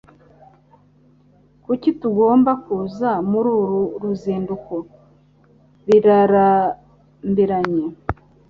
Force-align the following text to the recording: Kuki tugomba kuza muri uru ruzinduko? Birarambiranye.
Kuki 1.63 1.89
tugomba 2.01 2.51
kuza 2.63 3.09
muri 3.29 3.49
uru 3.61 3.81
ruzinduko? 4.01 4.73
Birarambiranye. 5.87 7.85